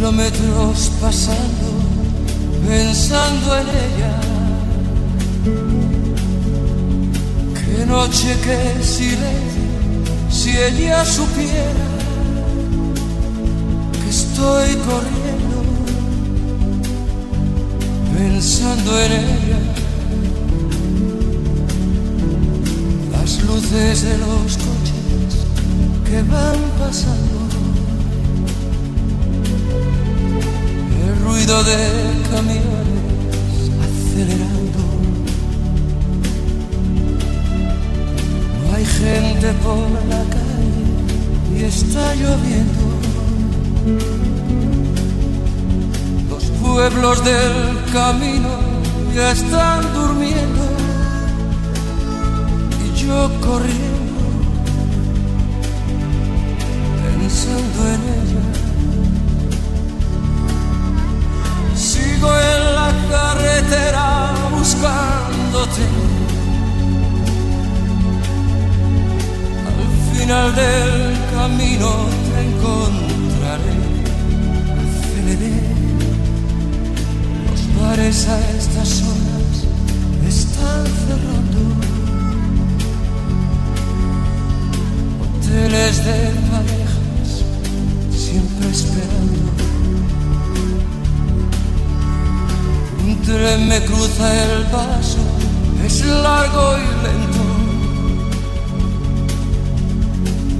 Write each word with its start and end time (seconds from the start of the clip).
Kilómetros 0.00 0.92
pasando, 0.98 1.68
pensando 2.66 3.58
en 3.58 3.66
ella. 3.68 4.20
Qué 7.52 7.84
noche, 7.84 8.34
qué 8.42 8.82
silencio, 8.82 9.60
si 10.30 10.56
ella 10.56 11.04
supiera 11.04 11.84
estoy 14.08 14.74
corriendo 14.88 15.58
pensando 18.16 19.00
en 19.02 19.12
ella. 19.12 19.58
Las 23.12 23.42
luces 23.42 24.00
de 24.00 24.16
los 24.16 24.56
coches 24.56 25.44
que 26.06 26.22
van 26.22 26.56
pasando. 26.78 27.39
Pueblos 47.10 47.24
del 47.24 47.92
camino 47.92 48.48
ya 49.14 49.32
están 49.32 49.80
durmiendo 49.92 50.62
y 52.84 52.98
yo 52.98 53.30
corriendo, 53.40 54.22
pensando 57.02 57.80
en 57.94 58.00
ella. 58.18 58.44
Sigo 61.74 62.28
en 62.28 62.74
la 62.76 62.92
carretera 63.10 64.32
buscándote. 64.56 65.86
Al 69.70 70.16
final 70.16 70.54
del 70.54 71.18
camino 71.34 72.19
bares 77.90 78.28
a 78.28 78.38
estas 78.56 79.02
horas 79.02 79.54
están 80.28 80.84
cerrando. 81.04 81.60
Hoteles 85.22 85.96
de 86.04 86.18
parejas 86.52 87.28
siempre 88.24 88.66
esperando. 88.70 89.40
Un 93.06 93.16
tren 93.22 93.68
me 93.68 93.84
cruza 93.84 94.26
el 94.44 94.62
paso, 94.66 95.22
es 95.84 96.04
largo 96.04 96.66
y 96.84 96.88
lento. 97.04 97.44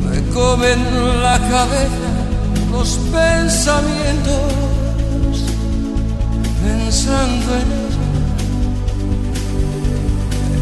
Me 0.09 0.19
comen 0.35 0.79
la 1.23 1.39
cabeza 1.39 2.11
los 2.73 2.91
pensamientos, 3.13 4.53
pensando 6.91 7.55
en 7.55 7.69
ella, 7.83 8.09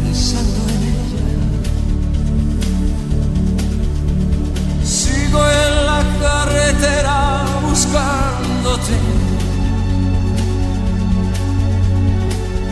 pensando 0.03 0.59
en 0.75 0.81
ella. 0.93 1.25
Sigo 4.83 5.39
en 5.63 5.73
la 5.89 6.01
carretera 6.21 7.17
buscándote. 7.67 8.95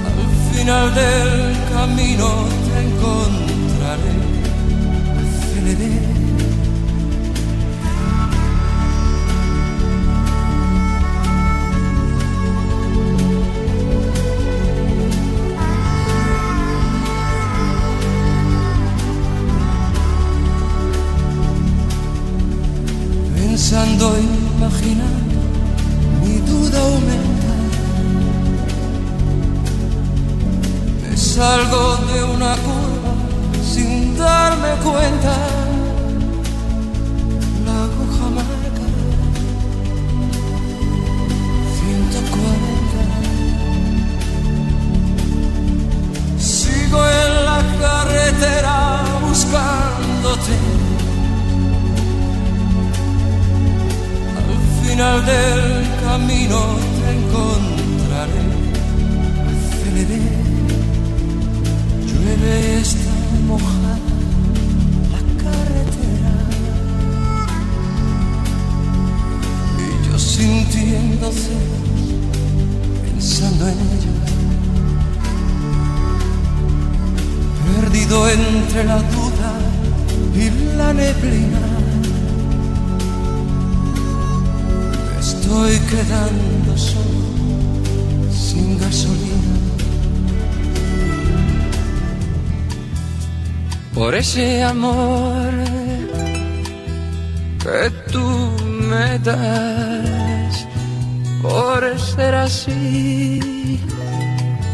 Al 0.07 0.22
final 0.53 0.85
del 0.94 1.31
camino 1.74 2.56
pensando, 23.69 24.16
imaginando, 24.17 25.35
mi 26.23 26.39
duda 26.39 26.79
aumenta. 26.79 27.53
Me 31.01 31.17
salgo 31.17 31.97
de 32.07 32.23
una 32.23 32.56
curva 32.56 33.13
sin 33.61 34.17
darme 34.17 34.69
cuenta. 34.81 35.35
La 37.66 37.83
aguja 37.83 38.25
marca 38.38 38.88
140. 41.81 43.00
Sigo 46.39 47.00
en 47.06 47.45
la 47.45 47.59
carretera 47.81 49.03
buscándote. 49.27 50.56
Final 54.97 55.23
del 55.27 55.85
camino 56.03 56.59
te 56.97 57.07
encontraré. 57.19 58.45
Aceleré, 59.47 60.23
llueve 62.07 62.53
y 62.61 62.81
está 62.81 63.15
mojada 63.45 63.95
la 65.13 65.21
carretera. 65.43 66.35
Y 69.77 70.09
yo 70.09 70.17
sintiendo 70.17 71.31
celos, 71.31 72.07
pensando 73.03 73.67
en 73.67 73.77
ella. 73.93 74.15
Perdido 77.81 78.29
entre 78.29 78.83
la 78.83 78.97
duda 78.97 79.51
y 80.33 80.75
la 80.75 80.91
neblina. 80.91 81.76
Estoy 85.27 85.77
quedando 85.91 86.77
solo, 86.77 87.25
sin 88.31 88.79
gasolina. 88.79 89.55
Por 93.93 94.15
ese 94.15 94.63
amor 94.63 95.51
que 97.63 97.81
tú 98.11 98.27
me 98.91 99.19
das, 99.19 100.67
por 101.41 101.79
ser 102.00 102.33
así, 102.35 103.79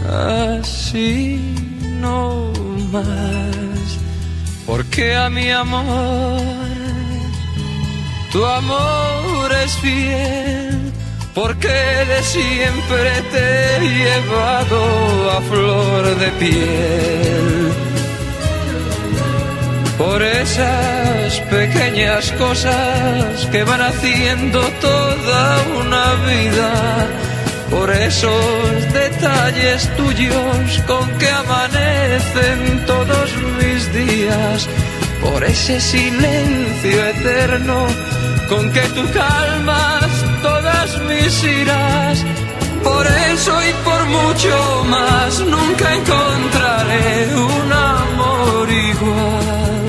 así 0.08 1.56
no 2.02 2.52
más, 2.92 3.88
porque 4.68 5.16
a 5.16 5.30
mi 5.30 5.50
amor 5.50 6.73
tu 8.34 8.44
amor 8.44 9.52
es 9.64 9.78
fiel, 9.78 10.92
porque 11.36 11.68
de 11.68 12.24
siempre 12.24 13.12
te 13.32 13.76
he 13.76 13.80
llevado 14.00 15.32
a 15.38 15.42
flor 15.42 16.04
de 16.18 16.30
piel. 16.42 17.72
Por 20.00 20.20
esas 20.24 21.40
pequeñas 21.58 22.32
cosas 22.32 23.46
que 23.52 23.64
van 23.64 23.82
haciendo 23.82 24.62
toda 24.82 25.64
una 25.80 26.06
vida, 26.32 26.72
por 27.70 27.92
esos 27.92 28.94
detalles 28.94 29.88
tuyos 29.96 30.82
con 30.88 31.08
que 31.20 31.30
amanecen 31.30 32.84
todos 32.88 33.30
mis 33.60 33.94
días, 33.94 34.68
por 35.24 35.44
ese 35.44 35.80
silencio 35.80 37.06
eterno 37.08 37.88
con 38.50 38.72
que 38.72 38.82
tú 38.96 39.04
calmas 39.14 40.06
todas 40.42 41.00
mis 41.02 41.44
iras. 41.44 42.24
Por 42.84 43.08
eso 43.08 43.54
y 43.70 43.74
por 43.88 44.06
mucho 44.06 44.86
más 44.90 45.40
nunca 45.40 45.94
encontraré 45.96 47.36
un 47.36 47.72
amor 47.72 48.70
igual. 48.70 49.84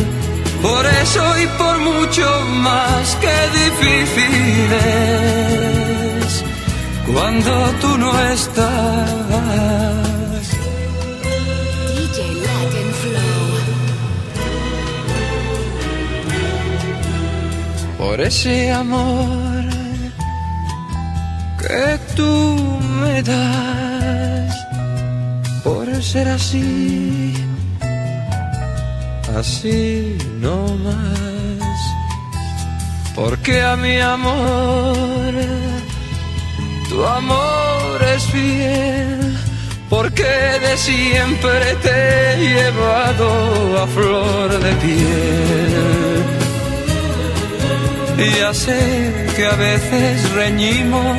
Por 0.62 0.86
eso 0.86 1.22
y 1.42 1.46
por 1.58 1.78
mucho 1.78 2.26
más 2.62 3.16
que 3.16 3.36
difícil 3.60 4.72
es 6.26 6.44
cuando 7.12 7.50
tú 7.80 7.98
no 7.98 8.10
estás. 8.30 8.64
DJ 11.96 12.34
Latin 12.46 12.90
Flow. 13.00 13.43
Por 18.06 18.20
ese 18.20 18.70
amor 18.70 19.64
que 21.58 21.98
tú 22.14 22.32
me 23.00 23.22
das, 23.22 24.54
por 25.64 25.86
ser 26.02 26.28
así, 26.28 27.34
así 29.36 30.18
no 30.38 30.58
más. 30.84 31.78
Porque 33.14 33.62
a 33.62 33.74
mi 33.74 33.98
amor, 33.98 35.32
tu 36.90 37.04
amor 37.04 37.96
es 38.14 38.22
fiel, 38.26 39.36
porque 39.88 40.30
de 40.66 40.76
siempre 40.76 41.74
te 41.82 41.94
he 41.94 42.36
llevado 42.48 43.82
a 43.82 43.86
flor 43.86 44.48
de 44.60 44.72
piel. 44.84 45.93
Ya 48.32 48.54
sé 48.54 49.12
que 49.36 49.44
a 49.44 49.54
veces 49.54 50.32
reñimos, 50.32 51.18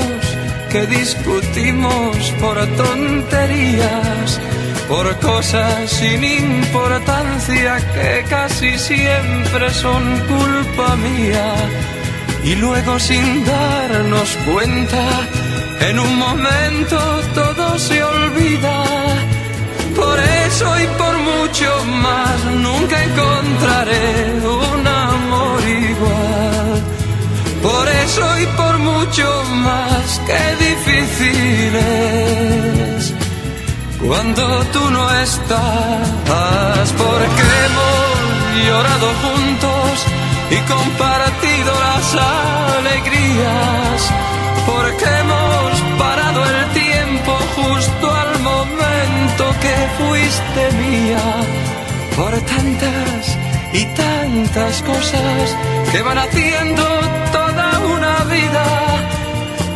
que 0.72 0.88
discutimos 0.88 2.18
por 2.42 2.58
tonterías, 2.78 4.40
por 4.88 5.16
cosas 5.20 5.90
sin 5.90 6.24
importancia 6.24 7.78
que 7.94 8.26
casi 8.28 8.78
siempre 8.78 9.70
son 9.72 10.04
culpa 10.22 10.96
mía. 10.96 11.54
Y 12.44 12.56
luego 12.56 13.00
sin 13.00 13.46
darnos 13.46 14.36
cuenta, 14.46 15.06
en 15.82 16.00
un 16.00 16.18
momento 16.18 16.98
todo 17.36 17.78
se 17.78 18.04
olvida. 18.04 18.84
Por 19.96 20.20
eso 20.20 20.80
y 20.80 20.88
por 20.98 21.18
mucho 21.18 21.86
más 21.86 22.46
nunca 22.46 23.04
encontraré 23.04 24.34
más 30.16 30.20
que 30.28 30.66
difícil 30.66 31.76
es 31.76 33.14
cuando 34.06 34.64
tú 34.74 34.90
no 34.92 35.12
estás. 35.22 36.94
Porque 36.98 37.44
hemos 37.66 38.68
llorado 38.68 39.08
juntos 39.24 40.06
y 40.52 40.58
compartido 40.72 41.74
las 41.80 42.16
alegrías. 42.78 44.12
Porque 44.66 45.06
hemos 45.06 45.82
parado 46.00 46.44
el 46.46 46.70
tiempo 46.74 47.38
justo 47.56 48.12
al 48.14 48.40
momento 48.40 49.44
que 49.62 49.76
fuiste 49.98 50.72
mía. 50.84 51.26
Por 52.16 52.32
tantas 52.42 53.38
y 53.74 53.86
tantas 53.86 54.82
cosas 54.84 55.56
que 55.92 56.02
van 56.02 56.18
haciendo 56.18 56.84
toda 57.32 57.80
una 57.80 58.24
vida. 58.26 58.95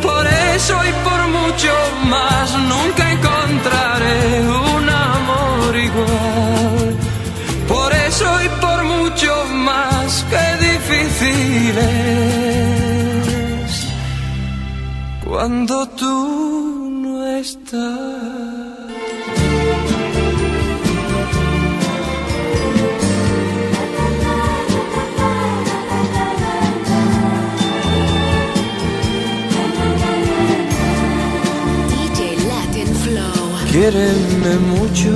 Por 0.02 0.26
eso 0.26 0.74
y 0.90 0.92
por 1.08 1.20
mucho 1.28 1.72
más 2.04 2.48
nunca 2.72 3.10
encontraré 3.12 4.40
un 4.40 4.88
amor 4.88 5.76
igual. 5.76 6.96
Por 7.68 7.92
eso 7.92 8.26
y 8.42 8.48
por 8.60 8.82
mucho 8.84 9.32
más 9.54 10.24
que 10.30 10.44
difícil 10.68 11.78
es 11.78 13.74
cuando 15.24 15.86
tú 15.88 16.90
no 17.02 17.26
estás. 17.26 18.69
Mucho, 33.90 35.10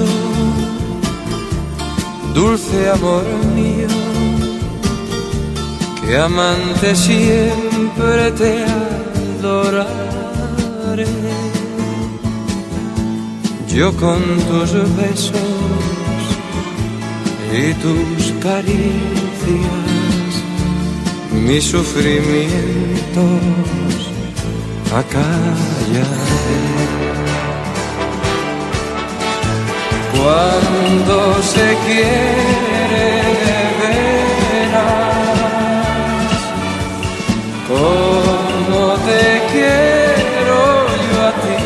dulce 2.34 2.90
amor 2.90 3.22
mío, 3.54 3.86
que 6.04 6.16
amante 6.16 6.96
siempre 6.96 8.32
te 8.32 8.64
adoraré. 9.38 9.86
Yo 13.68 13.92
con 13.96 14.20
tus 14.48 14.72
besos 14.96 15.38
y 17.56 17.74
tus 17.74 18.32
caricias, 18.42 18.82
mis 21.46 21.62
sufrimientos 21.62 22.50
acallaré. 24.90 25.64
Cuando 30.16 31.16
se 31.42 31.66
quiere 31.86 33.06
de 33.42 33.60
veras, 33.80 35.14
como 37.68 38.80
te 39.06 39.24
quiero 39.52 40.60
yo 41.06 41.18
a 41.28 41.30
ti, 41.42 41.60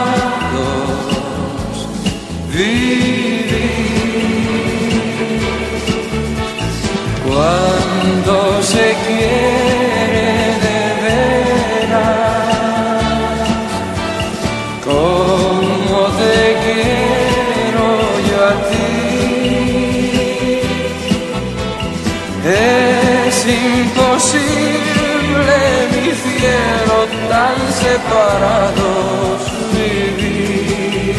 Imposible 23.68 25.58
mi 25.92 26.06
cielo 26.22 26.98
tan 27.28 27.58
separados 27.82 29.40
vivir, 29.74 31.16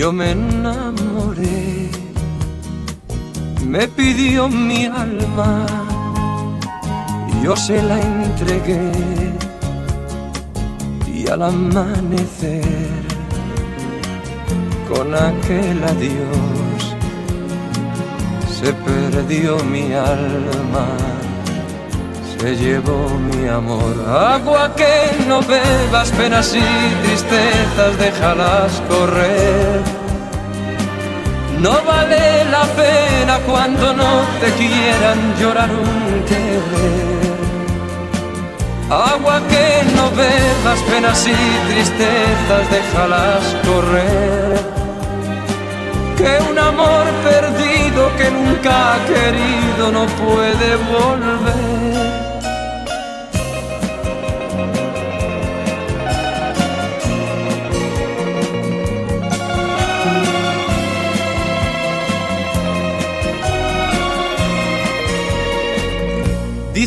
yo 0.00 0.14
me 0.14 0.30
enamoré, 0.30 1.90
me 3.66 3.86
pidió 3.86 4.48
mi 4.48 4.86
alma, 4.86 5.66
yo 7.42 7.54
se 7.54 7.82
la 7.82 8.00
entregué 8.00 8.92
y 11.06 11.28
al 11.28 11.42
amanecer 11.42 12.64
con 14.88 15.14
aquel 15.14 15.84
adiós 15.84 16.80
se 18.58 18.72
perdió 18.72 19.58
mi 19.64 19.92
alma, 19.92 20.86
se 22.38 22.56
llevó 22.56 23.06
mi 23.28 23.48
amor. 23.48 23.94
Agua 24.08 24.74
que 24.74 24.94
no 25.28 25.42
bebas, 25.42 26.10
penas 26.12 26.54
y 26.54 26.62
tristezas, 27.02 27.98
déjalas 27.98 28.82
correr. 28.88 29.89
No 31.60 31.72
vale 31.84 32.44
la 32.50 32.64
pena 32.80 33.38
cuando 33.46 33.92
no 33.92 34.22
te 34.40 34.50
quieran 34.52 35.18
llorar 35.38 35.70
un 35.70 36.24
querer. 36.24 37.20
Agua 38.90 39.40
que 39.48 39.84
no 39.94 40.10
bebas, 40.10 40.80
penas 40.88 41.26
y 41.26 41.70
tristezas, 41.70 42.70
déjalas 42.70 43.44
correr 43.64 44.80
que 46.16 46.50
un 46.50 46.58
amor 46.58 47.04
perdido 47.22 48.10
que 48.16 48.30
nunca 48.30 48.94
ha 48.94 48.98
querido 49.06 49.92
no 49.92 50.06
puede 50.06 50.76
volver. 50.92 52.29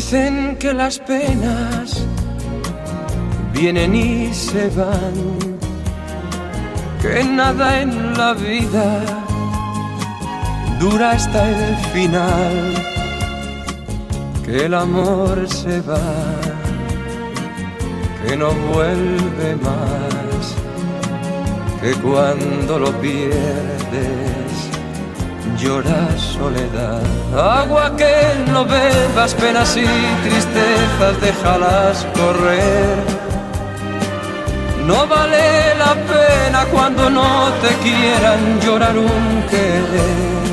Dicen 0.04 0.56
que 0.56 0.74
las 0.74 0.98
penas 0.98 2.04
vienen 3.54 3.94
y 3.94 4.34
se 4.34 4.68
van, 4.68 5.14
que 7.00 7.24
nada 7.24 7.80
en 7.80 8.12
la 8.12 8.34
vida 8.34 9.00
dura 10.78 11.12
hasta 11.12 11.48
el 11.48 11.76
final, 11.94 12.74
que 14.44 14.66
el 14.66 14.74
amor 14.74 15.48
se 15.48 15.80
va, 15.80 16.12
que 18.26 18.36
no 18.36 18.50
vuelve 18.74 19.56
más, 19.56 20.54
que 21.80 21.94
cuando 22.02 22.78
lo 22.78 22.92
pierdes 23.00 24.43
lloras 25.64 26.20
soledad. 26.20 27.02
Agua 27.60 27.96
que 27.96 28.14
no 28.52 28.64
bebas, 28.64 29.34
penas 29.34 29.76
y 29.76 29.86
tristezas, 30.24 31.14
déjalas 31.20 32.06
correr. 32.18 32.96
No 34.86 35.06
vale 35.06 35.74
la 35.84 35.94
pena 36.12 36.60
cuando 36.74 37.08
no 37.08 37.28
te 37.62 37.70
quieran 37.84 38.60
llorar 38.64 38.96
un 38.98 39.26
querer. 39.50 40.44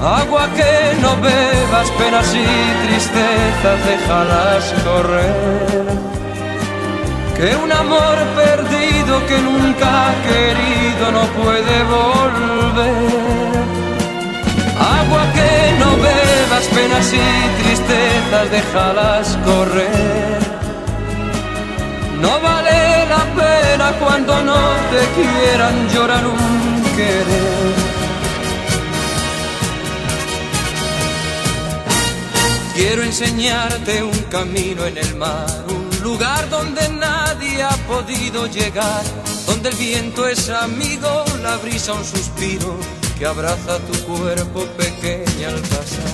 Agua 0.00 0.44
que 0.58 1.00
no 1.02 1.12
bebas, 1.28 1.88
penas 1.98 2.28
y 2.34 2.46
tristezas, 2.86 3.78
déjalas 3.90 4.64
correr. 4.86 6.03
Que 7.36 7.56
un 7.56 7.72
amor 7.72 8.16
perdido 8.36 9.26
que 9.26 9.38
nunca 9.38 9.86
ha 10.08 10.14
querido 10.22 11.12
no 11.12 11.22
puede 11.42 11.76
volver. 11.96 13.54
Agua 14.78 15.24
que 15.36 15.52
no 15.80 15.90
bebas, 15.96 16.64
penas 16.72 17.12
y 17.12 17.62
tristezas, 17.62 18.50
déjalas 18.50 19.38
correr. 19.44 20.38
No 22.20 22.40
vale 22.40 23.06
la 23.06 23.24
pena 23.40 23.92
cuando 23.98 24.42
no 24.42 24.60
te 24.92 25.02
quieran 25.16 25.88
llorar 25.92 26.24
un 26.26 26.82
querer. 26.96 27.74
Quiero 32.74 33.02
enseñarte 33.02 34.02
un 34.02 34.18
camino 34.30 34.84
en 34.86 34.98
el 34.98 35.14
mar, 35.16 35.46
lugar 36.04 36.50
donde 36.50 36.86
nadie 36.90 37.62
ha 37.62 37.76
podido 37.88 38.46
llegar, 38.46 39.02
donde 39.46 39.70
el 39.70 39.76
viento 39.76 40.28
es 40.28 40.50
amigo, 40.50 41.24
la 41.42 41.56
brisa 41.56 41.94
un 41.94 42.04
suspiro 42.04 42.76
que 43.18 43.24
abraza 43.24 43.78
tu 43.78 43.98
cuerpo 44.04 44.66
pequeña 44.76 45.48
al 45.48 45.62
pasar. 45.62 46.12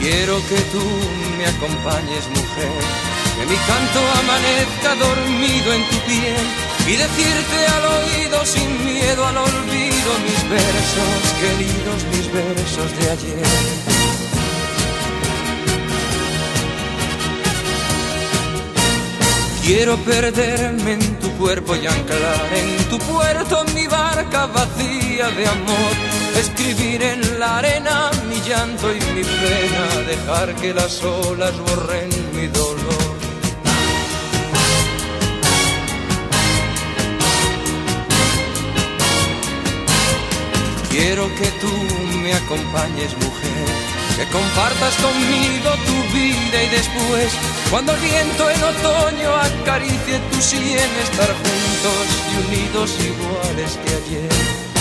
Quiero 0.00 0.36
que 0.48 0.60
tú 0.72 0.84
me 1.38 1.46
acompañes, 1.46 2.24
mujer, 2.30 2.82
que 3.36 3.46
mi 3.46 3.56
canto 3.70 4.00
amanezca 4.22 4.96
dormido 4.96 5.72
en 5.72 5.88
tu 5.88 5.96
piel 6.08 6.71
y 6.86 6.96
decirte 6.96 7.66
al 7.66 7.84
oído 7.84 8.44
sin 8.44 8.84
miedo 8.84 9.26
al 9.26 9.36
olvido 9.36 10.10
mis 10.24 10.50
versos 10.50 11.22
queridos, 11.40 12.04
mis 12.10 12.32
versos 12.32 12.98
de 12.98 13.10
ayer. 13.10 13.92
Quiero 19.64 19.96
perderme 19.98 20.94
en 20.94 21.18
tu 21.20 21.30
cuerpo 21.38 21.76
y 21.76 21.86
anclar 21.86 22.48
en 22.52 22.84
tu 22.90 22.98
puerto 22.98 23.64
mi 23.74 23.86
barca 23.86 24.46
vacía 24.46 25.28
de 25.30 25.46
amor. 25.46 25.94
Escribir 26.36 27.00
en 27.02 27.38
la 27.38 27.58
arena 27.58 28.10
mi 28.28 28.40
llanto 28.40 28.92
y 28.92 28.98
mi 29.14 29.22
pena, 29.22 30.08
dejar 30.08 30.54
que 30.56 30.74
las 30.74 31.00
olas 31.04 31.56
borren 31.58 32.10
mi 32.34 32.48
dolor. 32.48 32.81
Quiero 40.92 41.26
que 41.36 41.46
tú 41.58 41.72
me 42.22 42.34
acompañes, 42.34 43.16
mujer, 43.16 43.66
que 44.14 44.26
compartas 44.26 44.94
conmigo 44.96 45.70
tu 45.86 46.14
vida 46.14 46.62
y 46.64 46.68
después, 46.68 47.32
cuando 47.70 47.94
el 47.94 48.00
viento 48.02 48.50
en 48.50 48.62
otoño 48.62 49.34
acaricie 49.34 50.18
tu 50.30 50.42
sien, 50.42 50.90
estar 51.02 51.28
juntos 51.28 52.04
y 52.30 52.46
unidos 52.46 52.98
iguales 53.00 53.78
que 53.82 53.94
ayer. 53.94 54.71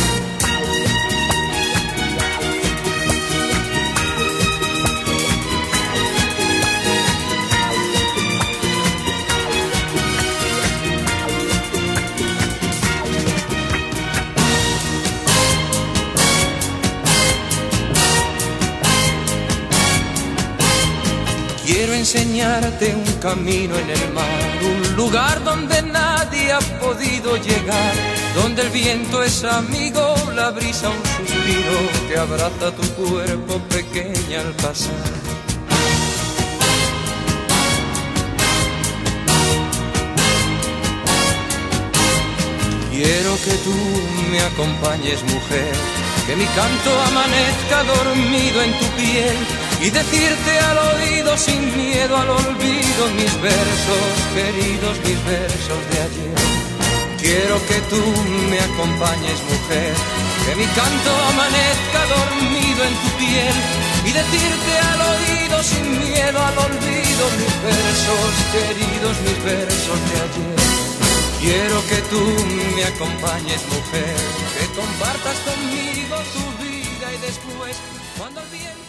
Enseñarte 22.13 22.93
un 22.93 23.13
camino 23.21 23.73
en 23.77 23.89
el 23.89 24.13
mar, 24.13 24.25
un 24.63 24.95
lugar 24.97 25.41
donde 25.45 25.81
nadie 25.81 26.51
ha 26.51 26.59
podido 26.59 27.37
llegar, 27.37 27.93
donde 28.35 28.63
el 28.63 28.69
viento 28.69 29.23
es 29.23 29.45
amigo, 29.45 30.13
la 30.35 30.51
brisa 30.51 30.89
un 30.89 31.05
suspiro 31.05 31.77
que 32.09 32.17
abraza 32.17 32.71
tu 32.75 32.85
cuerpo 33.01 33.59
pequeña 33.69 34.41
al 34.41 34.51
pasar. 34.55 34.91
Quiero 42.91 43.35
que 43.45 43.53
tú 43.63 43.77
me 44.31 44.41
acompañes, 44.41 45.23
mujer, 45.23 45.73
que 46.27 46.35
mi 46.35 46.45
canto 46.45 46.91
amanezca 47.07 47.83
dormido 47.85 48.63
en 48.63 48.79
tu 48.79 48.85
piel 48.97 49.60
y 49.81 49.89
decirte 49.89 50.59
al 50.59 50.77
oído 50.77 51.35
sin 51.37 51.75
miedo 51.75 52.15
al 52.15 52.29
olvido 52.29 53.01
mis 53.15 53.41
versos 53.41 54.13
queridos, 54.35 54.95
mis 55.05 55.25
versos 55.25 55.81
de 55.89 55.97
ayer. 56.07 56.37
Quiero 57.19 57.55
que 57.67 57.79
tú 57.89 58.01
me 58.49 58.59
acompañes, 58.59 59.39
mujer, 59.49 59.93
que 60.45 60.55
mi 60.55 60.65
canto 60.65 61.11
amanezca 61.33 62.01
dormido 62.13 62.81
en 62.89 62.95
tu 63.01 63.09
piel 63.17 63.55
y 64.05 64.11
decirte 64.11 64.73
al 64.91 65.01
oído 65.13 65.63
sin 65.63 65.85
miedo 65.99 66.37
al 66.39 66.57
olvido 66.57 67.23
mis 67.41 67.55
versos 67.65 68.31
queridos, 68.53 69.15
mis 69.25 69.43
versos 69.43 69.99
de 70.09 70.15
ayer. 70.25 70.81
Quiero 71.41 71.77
que 71.89 71.99
tú 72.11 72.21
me 72.75 72.83
acompañes, 72.85 73.61
mujer, 73.73 74.17
que 74.57 74.65
compartas 74.79 75.37
conmigo 75.41 76.15
tu 76.35 76.45
vida 76.63 77.07
y 77.13 77.17
después, 77.25 77.75
cuando 78.17 78.41
el 78.41 78.80